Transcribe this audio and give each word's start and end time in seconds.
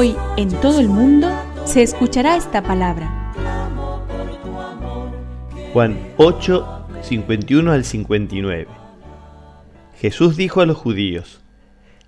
Hoy 0.00 0.14
en 0.36 0.48
todo 0.60 0.78
el 0.78 0.86
mundo 0.86 1.28
se 1.64 1.82
escuchará 1.82 2.36
esta 2.36 2.62
palabra. 2.62 3.34
Juan 5.72 5.98
8, 6.18 6.86
51 7.02 7.72
al 7.72 7.84
59. 7.84 8.68
Jesús 10.00 10.36
dijo 10.36 10.60
a 10.60 10.66
los 10.66 10.76
judíos, 10.76 11.40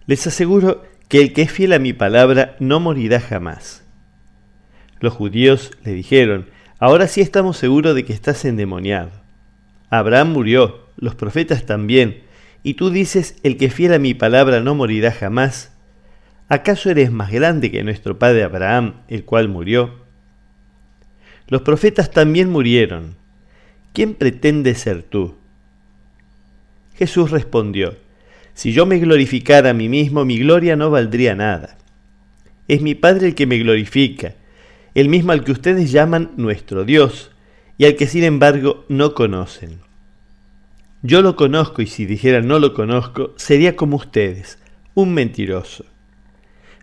Les 0.06 0.24
aseguro 0.24 0.84
que 1.08 1.20
el 1.20 1.32
que 1.32 1.42
es 1.42 1.50
fiel 1.50 1.72
a 1.72 1.80
mi 1.80 1.92
palabra 1.92 2.54
no 2.60 2.78
morirá 2.78 3.18
jamás. 3.18 3.82
Los 5.00 5.12
judíos 5.12 5.72
le 5.82 5.92
dijeron, 5.92 6.46
Ahora 6.78 7.08
sí 7.08 7.20
estamos 7.20 7.56
seguros 7.56 7.96
de 7.96 8.04
que 8.04 8.12
estás 8.12 8.44
endemoniado. 8.44 9.10
Abraham 9.88 10.30
murió, 10.30 10.86
los 10.96 11.16
profetas 11.16 11.66
también, 11.66 12.22
y 12.62 12.74
tú 12.74 12.90
dices, 12.90 13.34
el 13.42 13.56
que 13.56 13.64
es 13.64 13.74
fiel 13.74 13.94
a 13.94 13.98
mi 13.98 14.14
palabra 14.14 14.60
no 14.60 14.76
morirá 14.76 15.10
jamás. 15.10 15.72
¿Acaso 16.52 16.90
eres 16.90 17.12
más 17.12 17.30
grande 17.30 17.70
que 17.70 17.84
nuestro 17.84 18.18
padre 18.18 18.42
Abraham, 18.42 18.94
el 19.06 19.24
cual 19.24 19.48
murió? 19.48 20.00
Los 21.46 21.62
profetas 21.62 22.10
también 22.10 22.50
murieron. 22.50 23.14
¿Quién 23.92 24.14
pretende 24.14 24.74
ser 24.74 25.04
tú? 25.04 25.36
Jesús 26.96 27.30
respondió, 27.30 27.94
Si 28.52 28.72
yo 28.72 28.84
me 28.84 28.98
glorificara 28.98 29.70
a 29.70 29.74
mí 29.74 29.88
mismo, 29.88 30.24
mi 30.24 30.40
gloria 30.40 30.74
no 30.74 30.90
valdría 30.90 31.36
nada. 31.36 31.78
Es 32.66 32.82
mi 32.82 32.96
Padre 32.96 33.28
el 33.28 33.34
que 33.36 33.46
me 33.46 33.58
glorifica, 33.58 34.34
el 34.96 35.08
mismo 35.08 35.30
al 35.30 35.44
que 35.44 35.52
ustedes 35.52 35.92
llaman 35.92 36.32
nuestro 36.36 36.84
Dios, 36.84 37.30
y 37.78 37.84
al 37.84 37.94
que 37.94 38.08
sin 38.08 38.24
embargo 38.24 38.86
no 38.88 39.14
conocen. 39.14 39.78
Yo 41.02 41.22
lo 41.22 41.36
conozco 41.36 41.80
y 41.80 41.86
si 41.86 42.06
dijera 42.06 42.40
no 42.40 42.58
lo 42.58 42.74
conozco, 42.74 43.34
sería 43.36 43.76
como 43.76 43.98
ustedes, 43.98 44.58
un 44.94 45.14
mentiroso. 45.14 45.84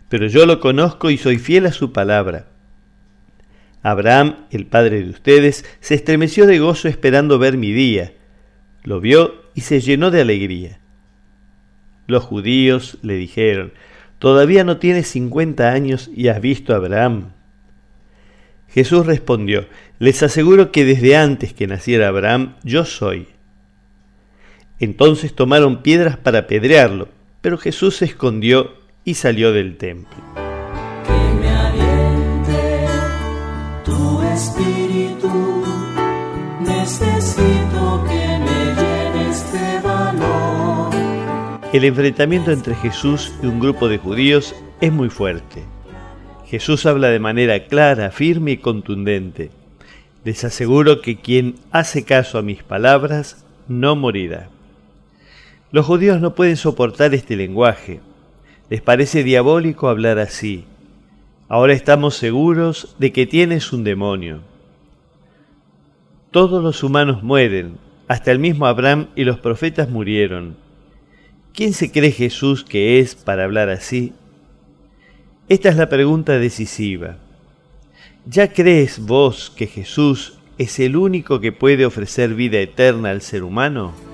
Pero 0.08 0.26
yo 0.26 0.46
lo 0.46 0.60
conozco 0.60 1.10
y 1.10 1.18
soy 1.18 1.38
fiel 1.38 1.66
a 1.66 1.72
su 1.72 1.92
palabra. 1.92 2.46
Abraham, 3.82 4.46
el 4.50 4.66
padre 4.66 5.02
de 5.02 5.10
ustedes, 5.10 5.64
se 5.80 5.94
estremeció 5.94 6.46
de 6.46 6.58
gozo 6.58 6.88
esperando 6.88 7.38
ver 7.38 7.56
mi 7.56 7.72
día. 7.72 8.12
Lo 8.84 9.00
vio 9.00 9.34
y 9.54 9.62
se 9.62 9.80
llenó 9.80 10.10
de 10.10 10.20
alegría. 10.20 10.80
Los 12.06 12.24
judíos 12.24 12.98
le 13.02 13.14
dijeron, 13.14 13.72
Todavía 14.18 14.64
no 14.64 14.78
tienes 14.78 15.08
cincuenta 15.08 15.70
años 15.72 16.10
y 16.14 16.28
has 16.28 16.40
visto 16.40 16.72
a 16.72 16.76
Abraham. 16.76 17.32
Jesús 18.68 19.06
respondió, 19.06 19.66
Les 19.98 20.22
aseguro 20.22 20.72
que 20.72 20.84
desde 20.84 21.16
antes 21.16 21.52
que 21.52 21.66
naciera 21.66 22.08
Abraham, 22.08 22.56
yo 22.64 22.84
soy. 22.84 23.28
Entonces 24.80 25.34
tomaron 25.34 25.82
piedras 25.82 26.16
para 26.16 26.40
apedrearlo, 26.40 27.08
pero 27.40 27.58
Jesús 27.58 27.96
se 27.96 28.06
escondió 28.06 28.74
y 29.08 29.14
salió 29.14 29.54
del 29.54 29.78
templo. 29.78 30.18
Que 31.06 31.34
me 31.40 31.48
aliente 31.48 32.86
tu 33.82 34.22
espíritu. 34.22 35.64
Necesito 36.60 38.04
que 38.06 38.38
me 38.44 38.74
llenes 38.76 39.50
de 39.50 39.80
valor. 39.80 40.90
El 41.72 41.84
enfrentamiento 41.86 42.52
entre 42.52 42.74
Jesús 42.74 43.32
y 43.42 43.46
un 43.46 43.60
grupo 43.60 43.88
de 43.88 43.96
judíos 43.96 44.54
es 44.82 44.92
muy 44.92 45.08
fuerte. 45.08 45.62
Jesús 46.44 46.84
habla 46.84 47.08
de 47.08 47.18
manera 47.18 47.64
clara, 47.64 48.10
firme 48.10 48.50
y 48.50 48.56
contundente. 48.58 49.50
Les 50.22 50.44
aseguro 50.44 51.00
que 51.00 51.16
quien 51.16 51.54
hace 51.70 52.04
caso 52.04 52.36
a 52.36 52.42
mis 52.42 52.62
palabras 52.62 53.42
no 53.68 53.96
morirá. 53.96 54.50
Los 55.72 55.86
judíos 55.86 56.20
no 56.20 56.34
pueden 56.34 56.58
soportar 56.58 57.14
este 57.14 57.36
lenguaje. 57.36 58.00
Les 58.70 58.82
parece 58.82 59.24
diabólico 59.24 59.88
hablar 59.88 60.18
así. 60.18 60.64
Ahora 61.48 61.72
estamos 61.72 62.16
seguros 62.16 62.94
de 62.98 63.12
que 63.12 63.26
tienes 63.26 63.72
un 63.72 63.82
demonio. 63.82 64.42
Todos 66.30 66.62
los 66.62 66.82
humanos 66.82 67.22
mueren, 67.22 67.78
hasta 68.06 68.30
el 68.30 68.38
mismo 68.38 68.66
Abraham 68.66 69.08
y 69.16 69.24
los 69.24 69.38
profetas 69.38 69.88
murieron. 69.88 70.56
¿Quién 71.54 71.72
se 71.72 71.90
cree 71.90 72.12
Jesús 72.12 72.64
que 72.64 73.00
es 73.00 73.14
para 73.14 73.44
hablar 73.44 73.70
así? 73.70 74.12
Esta 75.48 75.70
es 75.70 75.76
la 75.76 75.88
pregunta 75.88 76.38
decisiva. 76.38 77.16
¿Ya 78.26 78.52
crees 78.52 78.98
vos 78.98 79.50
que 79.56 79.66
Jesús 79.66 80.38
es 80.58 80.78
el 80.78 80.96
único 80.96 81.40
que 81.40 81.52
puede 81.52 81.86
ofrecer 81.86 82.34
vida 82.34 82.58
eterna 82.58 83.10
al 83.10 83.22
ser 83.22 83.42
humano? 83.42 84.07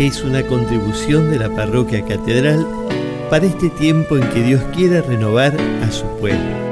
Es 0.00 0.22
una 0.22 0.42
contribución 0.46 1.30
de 1.30 1.38
la 1.38 1.50
parroquia 1.50 2.02
catedral 2.02 2.66
para 3.28 3.44
este 3.44 3.68
tiempo 3.68 4.16
en 4.16 4.26
que 4.30 4.42
Dios 4.42 4.62
quiere 4.74 5.02
renovar 5.02 5.54
a 5.82 5.92
su 5.92 6.06
pueblo. 6.16 6.69